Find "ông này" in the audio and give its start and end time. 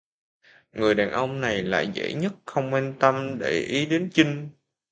1.11-1.63